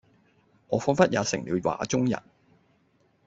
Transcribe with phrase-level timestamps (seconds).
[0.69, 2.19] 我彷彿也成了畫中人